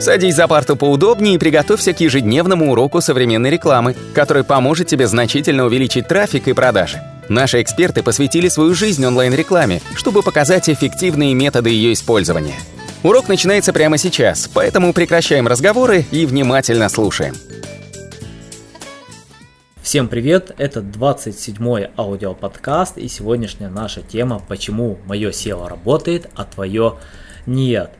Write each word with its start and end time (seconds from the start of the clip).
Садись 0.00 0.34
за 0.34 0.48
парту 0.48 0.76
поудобнее 0.76 1.34
и 1.34 1.38
приготовься 1.38 1.92
к 1.92 2.00
ежедневному 2.00 2.72
уроку 2.72 3.02
современной 3.02 3.50
рекламы, 3.50 3.94
который 4.14 4.44
поможет 4.44 4.86
тебе 4.86 5.06
значительно 5.06 5.66
увеличить 5.66 6.08
трафик 6.08 6.48
и 6.48 6.54
продажи. 6.54 7.02
Наши 7.28 7.60
эксперты 7.60 8.02
посвятили 8.02 8.48
свою 8.48 8.74
жизнь 8.74 9.04
онлайн-рекламе, 9.04 9.82
чтобы 9.94 10.22
показать 10.22 10.70
эффективные 10.70 11.34
методы 11.34 11.68
ее 11.68 11.92
использования. 11.92 12.54
Урок 13.02 13.28
начинается 13.28 13.74
прямо 13.74 13.98
сейчас, 13.98 14.48
поэтому 14.48 14.94
прекращаем 14.94 15.46
разговоры 15.46 16.06
и 16.10 16.24
внимательно 16.24 16.88
слушаем. 16.88 17.34
Всем 19.82 20.08
привет, 20.08 20.54
это 20.56 20.80
27-й 20.80 21.90
аудиоподкаст 21.98 22.96
и 22.96 23.06
сегодняшняя 23.06 23.68
наша 23.68 24.00
тема 24.00 24.40
«Почему 24.48 24.98
мое 25.04 25.30
SEO 25.30 25.68
работает, 25.68 26.30
а 26.34 26.44
твое 26.44 26.96
нет?». 27.44 27.90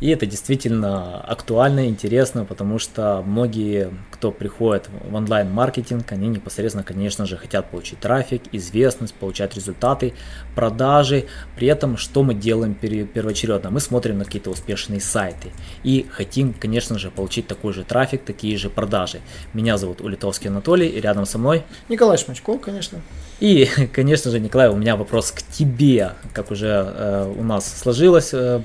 И 0.00 0.08
это 0.08 0.24
действительно 0.24 1.20
актуально, 1.20 1.86
интересно, 1.86 2.46
потому 2.46 2.78
что 2.78 3.22
многие, 3.24 3.90
кто 4.10 4.32
приходит 4.32 4.88
в 5.08 5.14
онлайн-маркетинг, 5.14 6.10
они 6.12 6.28
непосредственно, 6.28 6.84
конечно 6.84 7.26
же, 7.26 7.36
хотят 7.36 7.70
получить 7.70 8.00
трафик, 8.00 8.42
известность, 8.52 9.14
получать 9.14 9.54
результаты, 9.54 10.14
продажи. 10.54 11.26
При 11.54 11.68
этом, 11.68 11.98
что 11.98 12.22
мы 12.22 12.34
делаем 12.34 12.74
первоочередно? 12.74 13.70
Мы 13.70 13.80
смотрим 13.80 14.18
на 14.18 14.24
какие-то 14.24 14.50
успешные 14.50 15.00
сайты 15.00 15.52
и 15.84 16.06
хотим, 16.10 16.54
конечно 16.54 16.98
же, 16.98 17.10
получить 17.10 17.46
такой 17.46 17.74
же 17.74 17.84
трафик, 17.84 18.24
такие 18.24 18.56
же 18.56 18.70
продажи. 18.70 19.20
Меня 19.52 19.76
зовут 19.76 20.00
Улитовский 20.00 20.48
Анатолий, 20.48 20.88
и 20.88 21.00
рядом 21.00 21.26
со 21.26 21.36
мной 21.36 21.62
Николай 21.90 22.16
Шмачков, 22.16 22.60
конечно. 22.62 23.02
И, 23.38 23.68
конечно 23.92 24.30
же, 24.30 24.40
Николай, 24.40 24.70
у 24.70 24.76
меня 24.76 24.96
вопрос 24.96 25.30
к 25.30 25.42
тебе, 25.42 26.12
как 26.32 26.50
уже 26.50 26.68
э, 26.68 27.34
у 27.36 27.42
нас 27.42 27.80
сложилось. 27.80 28.30
Э, 28.32 28.62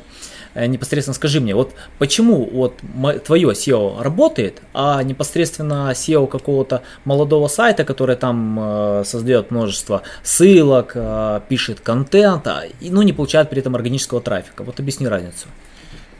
непосредственно 0.55 1.13
скажи 1.13 1.39
мне, 1.41 1.53
вот 1.53 1.73
почему 1.99 2.45
вот 2.45 2.75
твое 3.25 3.49
SEO 3.49 4.01
работает, 4.01 4.61
а 4.73 5.03
непосредственно 5.03 5.91
SEO 5.91 6.27
какого-то 6.27 6.81
молодого 7.03 7.47
сайта, 7.47 7.83
который 7.83 8.15
там 8.15 8.57
э, 8.59 9.03
создает 9.05 9.51
множество 9.51 10.01
ссылок, 10.23 10.93
э, 10.95 11.41
пишет 11.49 11.81
контент, 11.81 12.47
а, 12.47 12.63
ну 12.81 13.01
не 13.01 13.13
получает 13.13 13.49
при 13.49 13.59
этом 13.59 13.75
органического 13.75 14.21
трафика. 14.21 14.63
Вот 14.63 14.79
объясни 14.79 15.07
разницу. 15.07 15.47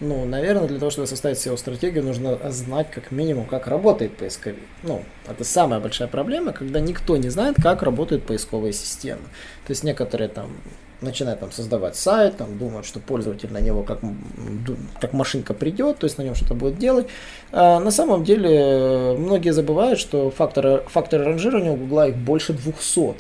Ну, 0.02 0.26
наверное, 0.26 0.68
для 0.68 0.78
того, 0.78 0.92
чтобы 0.92 1.08
составить 1.08 1.38
SEO-стратегию, 1.38 2.04
нужно 2.04 2.38
знать 2.52 2.92
как 2.92 3.12
минимум, 3.12 3.46
как 3.46 3.68
работает 3.68 4.18
поисковик. 4.18 4.60
Ну, 4.84 5.04
это 5.26 5.46
самая 5.46 5.80
большая 5.80 6.10
проблема, 6.10 6.52
когда 6.52 6.82
никто 6.82 7.16
не 7.16 7.30
знает, 7.30 7.56
как 7.62 7.82
работают 7.82 8.26
поисковые 8.26 8.74
системы. 8.74 9.22
То 9.66 9.72
есть 9.72 9.86
некоторые 9.86 10.28
там 10.28 10.52
начинает 11.02 11.40
там 11.40 11.52
создавать 11.52 11.96
сайт, 11.96 12.38
там 12.38 12.58
думают, 12.58 12.86
что 12.86 13.00
пользователь 13.00 13.52
на 13.52 13.60
него 13.60 13.84
как, 13.84 14.00
как 15.00 15.14
машинка 15.14 15.54
придет, 15.54 16.00
то 16.00 16.06
есть 16.06 16.18
на 16.18 16.24
нем 16.24 16.36
что-то 16.36 16.54
будет 16.54 16.78
делать. 16.78 17.08
А 17.52 17.80
на 17.80 17.92
самом 17.92 18.24
деле 18.24 19.16
многие 19.18 19.54
забывают, 19.54 20.00
что 20.00 20.32
факторы, 20.32 20.84
факторы 20.88 21.26
ранжирования 21.26 21.72
у 21.72 21.76
Гугла 21.76 22.10
их 22.10 22.18
больше 22.18 22.54
200. 22.54 23.16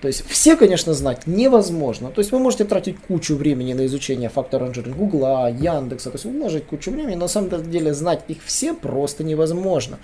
То 0.00 0.08
есть 0.08 0.26
все, 0.26 0.56
конечно, 0.56 0.94
знать 0.94 1.26
невозможно. 1.26 2.10
То 2.10 2.20
есть 2.20 2.32
вы 2.32 2.38
можете 2.38 2.64
тратить 2.64 2.98
кучу 2.98 3.36
времени 3.36 3.74
на 3.74 3.84
изучение 3.84 4.30
фактора 4.30 4.66
ранжирования 4.66 4.98
Гугла, 4.98 5.50
Яндекса, 5.50 6.10
то 6.10 6.16
есть 6.16 6.24
умножить 6.24 6.64
кучу 6.66 6.90
времени, 6.90 7.14
но 7.16 7.22
на 7.22 7.28
самом 7.28 7.70
деле 7.70 7.92
знать 7.92 8.22
их 8.28 8.38
все 8.42 8.72
просто 8.72 9.24
невозможно. 9.24 9.98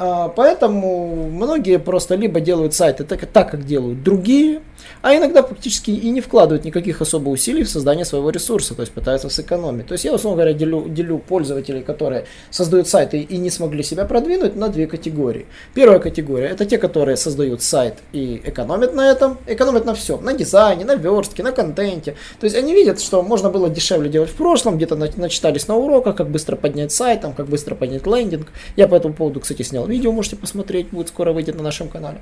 А, 0.00 0.28
поэтому 0.28 1.28
многие 1.28 1.78
просто 1.78 2.14
либо 2.14 2.40
делают 2.40 2.74
сайты 2.74 3.04
так, 3.04 3.26
так, 3.26 3.50
как 3.50 3.64
делают 3.64 4.02
другие, 4.02 4.60
а 5.02 5.16
иногда 5.16 5.42
практически 5.42 5.90
и 5.90 6.10
не 6.10 6.20
вкладывают 6.20 6.64
никаких 6.64 7.00
особо 7.00 7.28
усилий 7.30 7.64
в 7.64 7.68
создание 7.68 8.04
своего 8.04 8.30
ресурса, 8.30 8.74
то 8.74 8.82
есть 8.82 8.92
пытаются 8.92 9.28
сэкономить. 9.28 9.86
То 9.86 9.92
есть 9.92 10.04
я, 10.04 10.14
условно 10.14 10.36
говоря, 10.36 10.52
делю, 10.52 10.88
делю 10.88 11.18
пользователей, 11.18 11.82
которые 11.82 12.26
создают 12.50 12.88
сайты 12.88 13.20
и 13.20 13.36
не 13.36 13.50
смогли 13.50 13.82
себя 13.82 14.04
продвинуть, 14.04 14.56
на 14.56 14.68
две 14.68 14.86
категории. 14.86 15.46
Первая 15.74 15.98
категория– 15.98 16.46
это 16.50 16.64
те, 16.64 16.78
которые 16.78 17.16
создают 17.16 17.62
сайт 17.62 17.94
и 18.12 18.40
экономят 18.44 18.94
на 18.94 19.10
этом, 19.10 19.38
экономят 19.46 19.84
на 19.84 19.94
всем, 19.94 20.24
на 20.24 20.32
дизайне, 20.32 20.84
на 20.84 20.94
верстке, 20.94 21.42
на 21.42 21.52
контенте. 21.52 22.16
То 22.40 22.44
есть 22.44 22.56
они 22.56 22.74
видят, 22.74 23.00
что 23.00 23.22
можно 23.22 23.50
было 23.50 23.68
дешевле 23.68 24.08
делать 24.08 24.30
в 24.30 24.34
прошлом, 24.34 24.76
где-то 24.76 24.96
начитались 24.96 25.68
на 25.68 25.76
уроках, 25.76 26.16
как 26.16 26.30
быстро 26.30 26.56
поднять 26.56 26.92
сайт, 26.92 27.20
там, 27.20 27.32
как 27.32 27.46
быстро 27.48 27.74
поднять 27.74 28.06
лендинг. 28.06 28.48
Я 28.76 28.88
по 28.88 28.94
этому 28.94 29.14
поводу, 29.14 29.40
кстати, 29.40 29.62
снял 29.62 29.86
видео, 29.86 30.12
можете 30.12 30.36
посмотреть, 30.36 30.88
будет 30.90 31.08
скоро 31.08 31.32
выйдет 31.32 31.56
на 31.56 31.62
нашем 31.62 31.88
канале. 31.88 32.18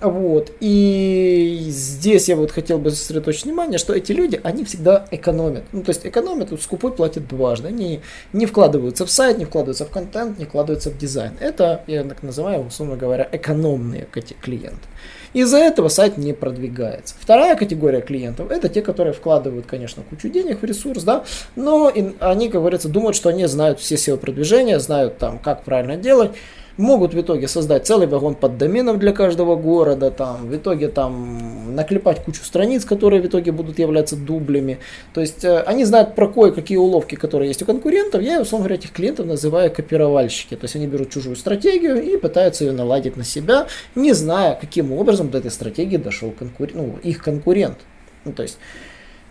Вот. 0.00 0.52
И 0.60 1.66
здесь 1.68 2.28
я 2.28 2.36
вот 2.36 2.52
хотел 2.52 2.78
бы 2.78 2.90
сосредоточить 2.90 3.44
внимание, 3.44 3.78
что 3.78 3.92
эти 3.92 4.12
люди, 4.12 4.40
они 4.44 4.64
всегда 4.64 5.06
экономят. 5.10 5.64
Ну, 5.72 5.82
то 5.82 5.90
есть 5.90 6.06
экономят, 6.06 6.48
скупой 6.62 6.92
платит 6.92 7.26
дважды. 7.26 7.68
Они 7.68 8.00
не 8.32 8.46
вкладываются 8.46 9.06
в 9.06 9.10
сайт, 9.10 9.38
не 9.38 9.44
вкладываются 9.44 9.86
в 9.86 9.90
контент, 9.90 10.38
не 10.38 10.44
вкладываются 10.44 10.90
в 10.90 10.98
дизайн. 10.98 11.32
Это, 11.40 11.82
я 11.88 12.04
так 12.04 12.22
называю, 12.22 12.66
условно 12.66 12.96
говоря, 12.96 13.28
экономные 13.32 14.06
клиенты. 14.40 14.86
Из-за 15.32 15.58
этого 15.58 15.88
сайт 15.88 16.16
не 16.16 16.32
продвигается. 16.32 17.14
Вторая 17.20 17.54
категория 17.56 18.00
клиентов 18.00 18.50
это 18.50 18.68
те, 18.68 18.82
которые 18.82 19.12
вкладывают, 19.12 19.66
конечно, 19.66 20.02
кучу 20.08 20.28
денег 20.28 20.62
в 20.62 20.64
ресурс, 20.64 21.02
да, 21.02 21.24
но 21.54 21.92
они, 22.20 22.48
как 22.48 22.60
говорится, 22.60 22.88
думают, 22.88 23.14
что 23.14 23.28
они 23.28 23.46
знают 23.46 23.78
все 23.78 23.96
SEO 23.96 24.16
продвижения, 24.16 24.78
знают 24.78 25.18
там, 25.18 25.38
как 25.38 25.64
правильно 25.64 25.96
делать 25.96 26.32
могут 26.78 27.12
в 27.12 27.20
итоге 27.20 27.48
создать 27.48 27.86
целый 27.86 28.06
вагон 28.06 28.34
под 28.34 28.56
доменов 28.56 28.98
для 28.98 29.12
каждого 29.12 29.56
города, 29.56 30.10
там, 30.10 30.48
в 30.48 30.56
итоге 30.56 30.88
там 30.88 31.74
наклепать 31.74 32.24
кучу 32.24 32.42
страниц, 32.44 32.84
которые 32.84 33.20
в 33.20 33.26
итоге 33.26 33.52
будут 33.52 33.78
являться 33.78 34.16
дублями. 34.16 34.78
То 35.12 35.20
есть 35.20 35.44
э, 35.44 35.60
они 35.60 35.84
знают 35.84 36.14
про 36.14 36.28
кое-какие 36.28 36.78
уловки, 36.78 37.16
которые 37.16 37.48
есть 37.48 37.62
у 37.62 37.66
конкурентов. 37.66 38.22
Я, 38.22 38.40
условно 38.40 38.64
говоря, 38.64 38.80
этих 38.80 38.92
клиентов 38.92 39.26
называю 39.26 39.70
копировальщики. 39.72 40.54
То 40.54 40.64
есть 40.64 40.76
они 40.76 40.86
берут 40.86 41.10
чужую 41.10 41.36
стратегию 41.36 42.02
и 42.02 42.16
пытаются 42.16 42.64
ее 42.64 42.72
наладить 42.72 43.16
на 43.16 43.24
себя, 43.24 43.66
не 43.94 44.12
зная, 44.12 44.54
каким 44.54 44.92
образом 44.92 45.30
до 45.30 45.38
этой 45.38 45.50
стратегии 45.50 45.96
дошел 45.96 46.30
конкурент, 46.30 46.76
ну, 46.76 46.98
их 47.02 47.22
конкурент. 47.22 47.78
Ну, 48.24 48.32
то 48.32 48.42
есть 48.42 48.58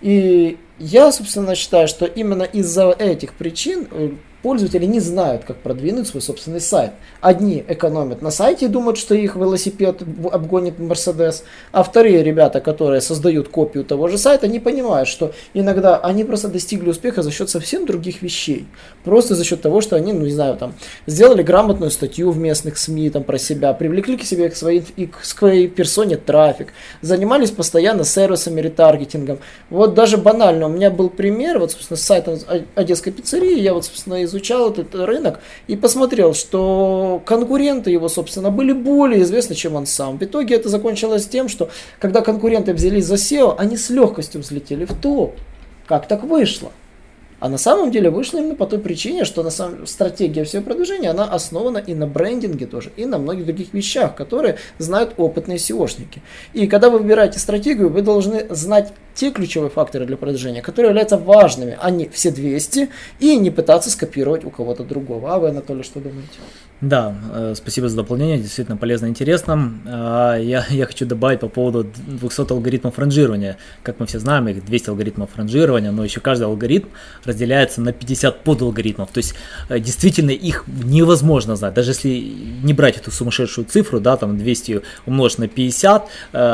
и 0.01 0.57
я, 0.79 1.11
собственно, 1.11 1.55
считаю, 1.55 1.87
что 1.87 2.05
именно 2.05 2.43
из-за 2.43 2.91
этих 2.91 3.33
причин 3.33 3.87
э, 3.91 4.11
пользователи 4.41 4.85
не 4.85 4.99
знают, 4.99 5.43
как 5.43 5.57
продвинуть 5.57 6.07
свой 6.07 6.21
собственный 6.21 6.61
сайт. 6.61 6.91
Одни 7.21 7.65
экономят 7.67 8.21
на 8.21 8.31
сайте 8.31 8.65
и 8.65 8.69
думают, 8.69 8.97
что 8.97 9.15
их 9.15 9.35
велосипед 9.35 10.01
обгонит 10.31 10.79
Мерседес, 10.79 11.43
а 11.71 11.83
вторые 11.83 12.23
ребята, 12.23 12.61
которые 12.61 13.01
создают 13.01 13.49
копию 13.49 13.83
того 13.83 14.07
же 14.07 14.17
сайта, 14.17 14.47
не 14.47 14.59
понимают, 14.59 15.09
что 15.09 15.33
иногда 15.53 15.97
они 15.97 16.23
просто 16.23 16.47
достигли 16.47 16.89
успеха 16.89 17.23
за 17.23 17.31
счет 17.31 17.49
совсем 17.49 17.85
других 17.85 18.21
вещей. 18.21 18.67
Просто 19.03 19.35
за 19.35 19.43
счет 19.43 19.61
того, 19.61 19.81
что 19.81 19.95
они, 19.95 20.13
ну 20.13 20.25
не 20.25 20.31
знаю, 20.31 20.55
там, 20.55 20.75
сделали 21.07 21.41
грамотную 21.41 21.91
статью 21.91 22.31
в 22.31 22.37
местных 22.37 22.77
СМИ 22.77 23.09
там, 23.09 23.23
про 23.23 23.37
себя, 23.39 23.73
привлекли 23.73 24.17
к 24.17 24.23
себе 24.23 24.49
к 24.49 24.55
своей, 24.55 24.83
и 24.95 25.07
к 25.07 25.25
своей 25.25 25.67
персоне 25.67 26.17
трафик, 26.17 26.73
занимались 27.01 27.51
постоянно 27.51 28.03
сервисами, 28.03 28.61
ретаргетингом. 28.61 29.39
Вот 29.69 29.93
даже 29.93 30.17
банально, 30.17 30.66
у 30.67 30.69
меня 30.69 30.91
был 30.91 31.09
пример, 31.09 31.59
вот, 31.59 31.71
собственно, 31.71 31.97
с 31.97 32.03
сайтом 32.03 32.37
Одесской 32.75 33.11
пиццерии, 33.11 33.59
я 33.59 33.73
вот, 33.73 33.85
собственно, 33.85 34.23
изучал 34.23 34.71
этот 34.71 34.93
рынок 34.93 35.39
и 35.67 35.75
посмотрел, 35.75 36.33
что 36.33 37.21
конкуренты 37.25 37.91
его, 37.91 38.09
собственно, 38.09 38.51
были 38.51 38.73
более 38.73 39.23
известны, 39.23 39.55
чем 39.55 39.75
он 39.75 39.85
сам. 39.85 40.17
В 40.17 40.23
итоге 40.23 40.55
это 40.55 40.69
закончилось 40.69 41.27
тем, 41.27 41.49
что 41.49 41.69
когда 41.99 42.21
конкуренты 42.21 42.73
взялись 42.73 43.05
за 43.05 43.15
SEO, 43.15 43.55
они 43.57 43.77
с 43.77 43.89
легкостью 43.89 44.41
взлетели 44.41 44.85
в 44.85 44.93
топ. 44.93 45.35
Как 45.87 46.07
так 46.07 46.23
вышло? 46.23 46.71
А 47.39 47.49
на 47.49 47.59
самом 47.59 47.91
деле 47.91 48.09
вышло 48.09 48.39
именно 48.39 48.55
по 48.55 48.65
той 48.65 48.79
причине, 48.79 49.23
что 49.23 49.43
на 49.43 49.51
самом 49.51 49.85
стратегия 49.85 50.43
всего 50.43 50.63
продвижения, 50.63 51.11
она 51.11 51.25
основана 51.25 51.77
и 51.77 51.93
на 51.93 52.07
брендинге 52.07 52.65
тоже, 52.65 52.91
и 52.97 53.05
на 53.05 53.19
многих 53.19 53.45
других 53.45 53.73
вещах, 53.73 54.15
которые 54.15 54.57
знают 54.79 55.13
опытные 55.17 55.57
SEOшники. 55.57 56.21
И 56.53 56.65
когда 56.67 56.89
вы 56.89 56.97
выбираете 56.97 57.37
стратегию, 57.37 57.89
вы 57.89 58.01
должны 58.01 58.47
знать 58.49 58.91
те 59.17 59.31
ключевые 59.31 59.71
факторы 59.71 60.05
для 60.05 60.15
продвижения, 60.15 60.61
которые 60.61 60.89
являются 60.89 61.17
важными, 61.17 61.77
а 61.81 61.89
не 61.89 62.07
все 62.07 62.31
200, 62.31 62.89
и 63.19 63.35
не 63.35 63.49
пытаться 63.49 63.89
скопировать 63.89 64.45
у 64.45 64.51
кого-то 64.51 64.83
другого. 64.83 65.33
А 65.33 65.39
вы, 65.39 65.49
Анатолий, 65.49 65.83
что 65.83 65.99
думаете? 65.99 66.39
Да, 66.79 67.15
э, 67.33 67.53
спасибо 67.55 67.89
за 67.89 67.95
дополнение, 67.95 68.37
действительно 68.37 68.77
полезно 68.77 69.07
и 69.07 69.09
интересно. 69.09 69.73
Э, 69.85 70.39
я, 70.39 70.63
я 70.69 70.85
хочу 70.85 71.07
добавить 71.07 71.39
по 71.39 71.47
поводу 71.47 71.91
200 72.05 72.51
алгоритмов 72.51 72.99
ранжирования. 72.99 73.57
Как 73.81 73.99
мы 73.99 74.05
все 74.05 74.19
знаем, 74.19 74.47
их 74.47 74.63
200 74.63 74.91
алгоритмов 74.91 75.31
ранжирования, 75.35 75.91
но 75.91 76.03
еще 76.03 76.19
каждый 76.19 76.43
алгоритм 76.43 76.89
разделяется 77.25 77.81
на 77.81 77.93
50 77.93 78.43
подалгоритмов. 78.43 79.09
То 79.09 79.17
есть 79.17 79.33
э, 79.69 79.79
действительно 79.79 80.29
их 80.29 80.65
невозможно 80.67 81.55
знать. 81.55 81.73
Даже 81.73 81.91
если 81.91 82.09
не 82.63 82.73
брать 82.73 82.97
эту 82.97 83.09
сумасшедшую 83.09 83.65
цифру, 83.65 83.99
да, 83.99 84.15
там 84.15 84.37
200 84.37 84.83
умножить 85.07 85.39
на 85.39 85.47
50, 85.47 86.09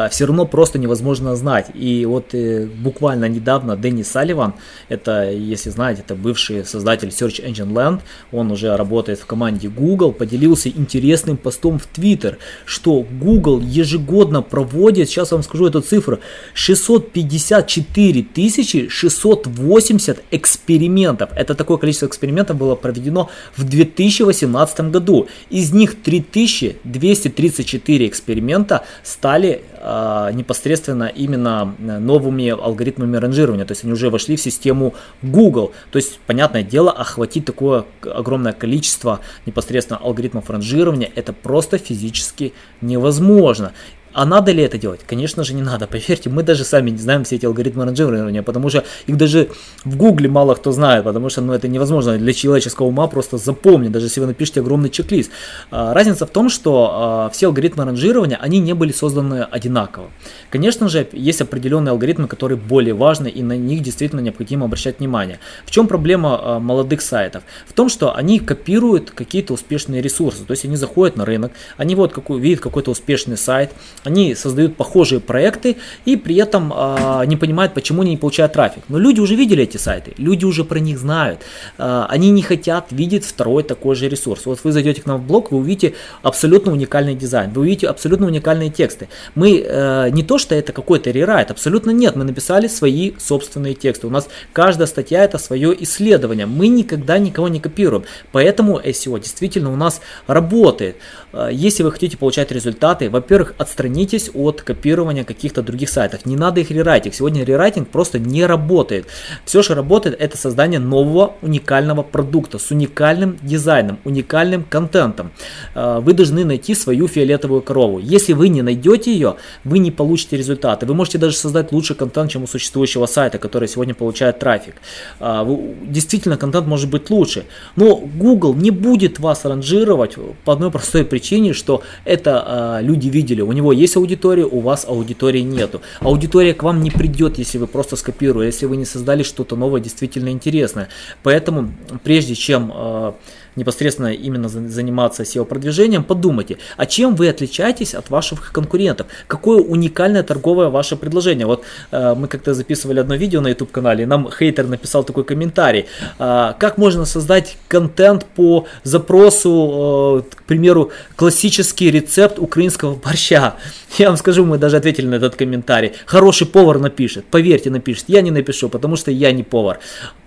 все 0.10 0.26
равно 0.26 0.46
просто 0.46 0.80
невозможно 0.80 1.36
знать. 1.36 1.68
И 1.74 2.06
вот 2.06 2.34
э, 2.34 2.53
буквально 2.62 3.26
недавно 3.26 3.76
Дэнни 3.76 4.04
Салливан, 4.04 4.54
это, 4.90 5.32
если 5.32 5.70
знаете, 5.70 6.02
это 6.02 6.16
бывший 6.16 6.66
создатель 6.66 7.10
Search 7.10 7.46
Engine 7.46 7.72
Land, 7.72 8.02
он 8.32 8.52
уже 8.52 8.76
работает 8.76 9.20
в 9.20 9.26
команде 9.26 9.70
Google, 9.70 10.12
поделился 10.12 10.70
интересным 10.70 11.38
постом 11.38 11.80
в 11.80 11.88
Twitter, 11.94 12.38
что 12.66 13.02
Google 13.02 13.62
ежегодно 13.62 14.42
проводит, 14.42 15.10
сейчас 15.10 15.32
вам 15.32 15.44
скажу 15.44 15.68
эту 15.68 15.82
цифру, 15.82 16.20
654 16.54 18.90
680 18.90 20.24
экспериментов. 20.32 21.30
Это 21.36 21.56
такое 21.56 21.78
количество 21.78 22.08
экспериментов 22.08 22.58
было 22.58 22.76
проведено 22.76 23.30
в 23.56 23.64
2018 23.64 24.92
году. 24.92 25.28
Из 25.50 25.72
них 25.74 26.02
3234 26.02 28.08
эксперимента 28.08 28.84
стали 29.04 29.62
э, 29.78 30.32
непосредственно 30.34 31.06
именно 31.06 31.76
новыми 31.80 32.43
алгоритмами 32.50 33.18
ранжирования. 33.18 33.66
То 33.66 33.72
есть 33.72 33.84
они 33.84 33.94
уже 33.94 34.10
вошли 34.10 34.36
в 34.36 34.42
систему 34.42 34.94
Google. 35.22 35.72
То 35.92 35.98
есть, 35.98 36.19
понятное 36.25 36.63
дело, 36.63 36.92
охватить 36.92 37.45
такое 37.45 37.86
огромное 38.01 38.54
количество 38.54 39.19
непосредственно 39.45 40.00
алгоритмов 40.00 40.50
ранжирования 40.50 41.12
это 41.16 41.34
просто 41.34 41.78
физически 41.78 42.54
невозможно. 42.81 43.74
А 44.13 44.25
надо 44.25 44.51
ли 44.51 44.63
это 44.63 44.77
делать? 44.77 45.01
Конечно 45.06 45.44
же 45.44 45.54
не 45.54 45.62
надо. 45.62 45.88
Поверьте, 45.88 46.30
мы 46.30 46.44
даже 46.44 46.63
сами 46.63 46.92
не 46.92 46.98
знаем 46.98 47.24
все 47.24 47.36
эти 47.36 47.45
алгоритмы 47.45 47.86
ранжирования, 47.86 48.44
потому 48.44 48.69
что 48.69 48.83
их 49.07 49.18
даже 49.18 49.50
в 49.83 49.98
гугле 49.98 50.30
мало 50.30 50.54
кто 50.56 50.71
знает, 50.71 51.04
потому 51.04 51.30
что 51.30 51.42
ну, 51.42 51.54
это 51.54 51.68
невозможно 51.68 52.18
для 52.18 52.33
человеческого 52.33 52.88
ума 52.88 53.07
просто 53.07 53.38
запомнить, 53.38 53.92
даже 53.92 54.06
если 54.06 54.19
вы 54.19 54.27
напишете 54.27 54.62
огромный 54.62 54.89
чек-лист. 54.89 55.31
А, 55.71 55.94
разница 55.94 56.25
в 56.25 56.30
том, 56.30 56.50
что 56.50 56.89
а, 56.92 57.30
все 57.30 57.48
алгоритмы 57.48 57.86
ранжирования, 57.86 58.38
они 58.38 58.60
не 58.60 58.74
были 58.74 58.92
созданы 58.92 59.44
одинаково. 59.44 60.12
Конечно 60.50 60.89
же, 60.89 61.07
есть 61.12 61.42
определенные 61.42 61.92
алгоритмы, 61.92 62.27
которые 62.27 62.57
более 62.57 62.94
важны, 62.94 63.27
и 63.27 63.42
на 63.42 63.57
них 63.57 63.81
действительно 63.81 64.19
необходимо 64.19 64.65
обращать 64.65 65.00
внимание. 65.00 65.39
В 65.65 65.71
чем 65.71 65.88
проблема 65.88 66.39
а, 66.42 66.60
молодых 66.60 67.01
сайтов? 67.01 67.44
В 67.68 67.74
том, 67.74 67.89
что 67.89 68.15
они 68.15 68.39
копируют 68.39 69.12
какие-то 69.12 69.54
успешные 69.54 70.01
ресурсы, 70.01 70.44
то 70.45 70.51
есть 70.51 70.65
они 70.65 70.75
заходят 70.75 71.18
на 71.18 71.25
рынок, 71.25 71.51
они 71.77 71.95
вот 71.95 72.13
какой, 72.13 72.39
видят 72.39 72.60
какой-то 72.60 72.92
успешный 72.92 73.38
сайт, 73.38 73.71
они 74.04 74.36
создают 74.36 74.76
похожие 74.76 75.20
проекты 75.20 75.78
и 76.06 76.16
при 76.16 76.36
этом 76.36 76.74
э, 76.76 77.26
не 77.26 77.38
понимают, 77.38 77.74
почему 77.74 78.02
они 78.02 78.12
не 78.12 78.18
получают 78.18 78.54
трафик. 78.54 78.84
Но 78.90 78.98
люди 78.98 79.20
уже 79.20 79.36
видели 79.36 79.64
эти 79.64 79.78
сайты, 79.78 80.14
люди 80.18 80.46
уже 80.46 80.64
про 80.64 80.80
них 80.80 81.00
знают. 81.00 81.42
Э, 81.78 82.06
они 82.10 82.32
не 82.32 82.42
хотят 82.42 82.88
видеть 82.92 83.26
второй 83.26 83.64
такой 83.64 83.96
же 83.96 84.10
ресурс. 84.10 84.46
Вот 84.46 84.60
вы 84.64 84.72
зайдете 84.72 85.02
к 85.02 85.06
нам 85.06 85.22
в 85.22 85.28
блог, 85.28 85.52
вы 85.52 85.60
увидите 85.60 85.96
абсолютно 86.22 86.72
уникальный 86.72 87.16
дизайн, 87.16 87.52
вы 87.52 87.62
увидите 87.62 87.88
абсолютно 87.88 88.28
уникальные 88.28 88.70
тексты. 88.70 89.08
Мы 89.36 89.64
э, 89.66 90.10
не 90.10 90.24
то, 90.24 90.38
что 90.38 90.56
это 90.56 90.74
какой-то 90.74 91.12
рерайт, 91.12 91.52
абсолютно 91.52 91.92
нет. 91.92 92.16
Мы 92.16 92.24
написали 92.24 92.68
свои 92.68 93.14
собственные 93.18 93.74
тексты. 93.74 94.08
У 94.08 94.10
нас 94.10 94.28
каждая 94.52 94.88
статья 94.88 95.24
это 95.24 95.38
свое 95.38 95.74
исследование. 95.84 96.46
Мы 96.46 96.68
никогда 96.68 97.18
никого 97.18 97.48
не 97.48 97.60
копируем. 97.60 98.04
Поэтому 98.32 98.80
SEO 98.80 99.20
действительно 99.20 99.72
у 99.72 99.76
нас 99.76 100.02
работает. 100.28 100.98
Э, 101.32 101.50
если 101.52 101.84
вы 101.84 101.92
хотите 101.92 102.18
получать 102.18 102.52
результаты, 102.52 103.10
во-первых, 103.10 103.54
отстранить 103.58 103.93
отстранитесь 103.94 104.31
от 104.34 104.62
копирования 104.62 105.24
каких-то 105.24 105.62
других 105.62 105.90
сайтов. 105.90 106.25
Не 106.25 106.36
надо 106.36 106.62
их 106.62 106.72
рерайтить. 106.72 107.16
Сегодня 107.16 107.44
рерайтинг 107.44 107.90
просто 107.90 108.19
не 108.19 108.45
работает. 108.45 109.06
Все, 109.45 109.62
что 109.62 109.75
работает, 109.75 110.16
это 110.19 110.38
создание 110.38 110.80
нового 110.80 111.34
уникального 111.42 112.04
продукта 112.04 112.57
с 112.57 112.72
уникальным 112.72 113.38
дизайном, 113.44 113.98
уникальным 114.06 114.63
контентом. 114.69 115.31
Э, 115.75 116.00
вы 116.01 116.13
должны 116.13 116.45
найти 116.45 116.75
свою 116.75 117.07
фиолетовую 117.07 117.62
корову. 117.62 118.00
Если 118.00 118.34
вы 118.34 118.50
не 118.50 118.63
найдете 118.63 119.12
ее, 119.12 119.36
вы 119.63 119.80
не 119.80 119.92
получите 119.92 120.38
результаты. 120.38 120.86
Вы 120.86 120.94
можете 120.96 121.18
даже 121.18 121.36
создать 121.36 121.72
лучший 121.72 121.96
контент, 121.96 122.31
чем 122.31 122.44
у 122.44 122.48
существующего 122.48 123.07
сайта, 123.07 123.38
который 123.38 123.68
сегодня 123.68 123.94
получает 123.94 124.39
трафик. 124.39 124.75
Э, 125.19 125.46
действительно, 125.84 126.38
контент 126.38 126.68
может 126.68 126.89
быть 126.89 127.12
лучше. 127.12 127.44
Но 127.75 127.96
Google 127.96 128.56
не 128.56 128.72
будет 128.72 129.19
вас 129.19 129.46
ранжировать 129.46 130.16
по 130.46 130.54
одной 130.54 130.72
простой 130.72 131.04
причине, 131.04 131.54
что 131.54 131.81
это 132.06 132.31
э, 132.31 132.86
люди 132.86 133.10
видели. 133.10 133.42
У 133.42 133.51
него 133.51 133.74
есть 133.74 133.83
есть 133.84 133.96
аудитория, 133.96 134.46
у 134.46 134.60
вас 134.60 134.86
аудитории 134.88 135.42
нету. 135.42 135.82
Аудитория 136.00 136.54
к 136.54 136.64
вам 136.64 136.82
не 136.82 136.92
придет, 136.92 137.38
если 137.38 137.58
вы 137.58 137.68
просто 137.68 137.96
скопируете, 137.96 138.48
если 138.48 138.66
вы 138.66 138.78
не 138.78 138.86
создали 138.86 139.24
что-то 139.24 139.56
новое, 139.56 139.82
действительно 139.82 140.30
интересное. 140.30 140.90
Поэтому, 141.22 141.72
прежде 142.04 142.36
чем 142.36 142.72
э, 142.74 143.14
непосредственно 143.56 144.14
именно 144.14 144.50
заниматься 144.50 145.24
SEO-продвижением, 145.24 146.04
подумайте, 146.04 146.58
а 146.78 146.86
чем 146.86 147.16
вы 147.16 147.30
отличаетесь 147.30 147.94
от 147.94 148.10
ваших 148.10 148.52
конкурентов? 148.52 149.08
Какое 149.28 149.62
уникальное 149.62 150.24
торговое 150.24 150.70
ваше 150.70 150.96
предложение? 150.96 151.46
Вот 151.46 151.64
э, 151.92 152.16
мы 152.16 152.28
как-то 152.28 152.54
записывали 152.54 153.00
одно 153.00 153.16
видео 153.16 153.42
на 153.42 153.50
YouTube-канале, 153.50 154.06
нам 154.06 154.30
хейтер 154.32 154.68
написал 154.68 155.04
такой 155.04 155.24
комментарий. 155.24 155.86
Э, 156.20 156.54
как 156.58 156.78
можно 156.78 157.06
создать 157.06 157.58
контент 157.68 158.26
по 158.26 158.68
запросу, 158.84 160.24
э, 160.30 160.36
к 160.36 160.44
примеру, 160.44 160.92
классический 161.16 161.92
рецепт 161.92 162.40
украинского 162.40 162.96
борща? 162.96 163.56
Я 164.00 164.07
вам 164.07 164.18
скажу, 164.18 164.44
мы 164.44 164.57
даже 164.57 164.78
ответили 164.78 165.06
на 165.06 165.16
этот 165.16 165.36
комментарий. 165.36 165.92
Хороший 166.07 166.48
повар 166.48 166.80
напишет, 166.80 167.25
поверьте, 167.25 167.69
напишет. 167.69 168.06
Я 168.07 168.22
не 168.22 168.31
напишу, 168.31 168.68
потому 168.68 168.95
что 168.95 169.12
я 169.12 169.31
не 169.31 169.44
повар. 169.44 169.80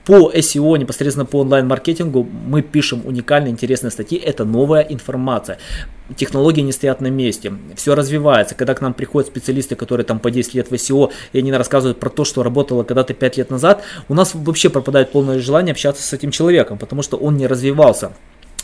По 0.05 0.31
SEO, 0.31 0.79
непосредственно 0.79 1.27
по 1.27 1.41
онлайн-маркетингу, 1.41 2.23
мы 2.23 2.63
пишем 2.63 3.03
уникальные, 3.05 3.51
интересные 3.51 3.91
статьи. 3.91 4.19
Это 4.19 4.45
новая 4.45 4.83
информация. 4.83 5.59
Технологии 6.15 6.61
не 6.61 6.71
стоят 6.71 7.01
на 7.01 7.09
месте, 7.09 7.53
все 7.75 7.97
развивается. 7.97 8.55
Когда 8.55 8.75
к 8.75 8.81
нам 8.81 8.95
приходят 8.95 9.29
специалисты, 9.29 9.75
которые 9.75 10.05
там 10.05 10.21
по 10.21 10.31
10 10.31 10.55
лет 10.55 10.71
в 10.71 10.75
SEO, 10.75 11.11
и 11.33 11.39
они 11.41 11.53
рассказывают 11.53 11.99
про 11.99 12.09
то, 12.09 12.25
что 12.25 12.45
работало 12.45 12.85
когда-то 12.85 13.15
5 13.15 13.37
лет 13.39 13.51
назад, 13.51 13.83
у 14.09 14.15
нас 14.15 14.31
вообще 14.33 14.71
пропадает 14.71 15.11
полное 15.11 15.41
желание 15.41 15.73
общаться 15.73 16.05
с 16.05 16.13
этим 16.13 16.31
человеком, 16.31 16.79
потому 16.79 17.03
что 17.03 17.17
он 17.17 17.37
не 17.37 17.49
развивался. 17.49 18.13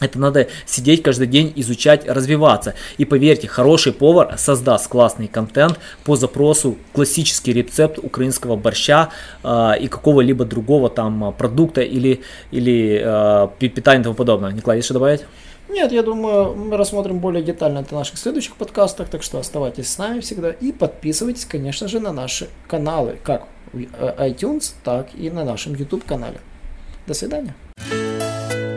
Это 0.00 0.19
надо 0.19 0.49
сидеть 0.67 1.03
каждый 1.03 1.29
день, 1.29 1.53
изучать, 1.56 2.09
развиваться. 2.09 2.75
И 2.99 3.05
поверьте, 3.05 3.47
хороший 3.47 3.93
повар 3.93 4.37
создаст 4.37 4.89
классный 4.89 5.29
контент 5.29 5.79
по 6.05 6.17
запросу 6.17 6.77
классический 6.93 7.53
рецепт 7.53 7.99
украинского 7.99 8.56
борща 8.56 9.11
э, 9.44 9.73
и 9.81 9.89
какого-либо 9.89 10.44
другого 10.44 10.91
там 10.91 11.33
продукта 11.39 11.83
или, 11.83 12.23
или 12.50 13.00
э, 13.05 13.49
питания 13.59 14.00
и 14.00 14.05
тому 14.05 14.17
подобное. 14.17 14.50
Николай, 14.53 14.79
есть 14.79 14.87
что 14.87 14.94
добавить? 14.94 15.25
Нет, 15.69 15.93
я 15.93 16.03
думаю, 16.03 16.55
мы 16.55 16.77
рассмотрим 16.77 17.19
более 17.19 17.43
детально 17.43 17.79
это 17.79 17.94
в 17.94 17.99
наших 17.99 18.19
следующих 18.19 18.56
подкастах, 18.56 19.09
так 19.09 19.23
что 19.23 19.39
оставайтесь 19.39 19.89
с 19.89 19.99
нами 19.99 20.21
всегда 20.21 20.50
и 20.50 20.73
подписывайтесь, 20.73 21.47
конечно 21.47 21.89
же, 21.89 22.00
на 22.00 22.12
наши 22.12 22.49
каналы, 22.69 23.19
как 23.23 23.47
в 23.73 23.79
iTunes, 23.79 24.75
так 24.85 25.09
и 25.15 25.31
на 25.31 25.44
нашем 25.44 25.75
YouTube-канале. 25.75 26.41
До 27.06 27.15
свидания. 27.15 27.55